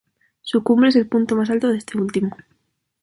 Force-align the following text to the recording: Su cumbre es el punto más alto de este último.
Su 0.41 0.63
cumbre 0.63 0.89
es 0.89 0.95
el 0.95 1.07
punto 1.07 1.35
más 1.35 1.51
alto 1.51 1.67
de 1.67 1.77
este 1.77 1.95
último. 1.99 2.35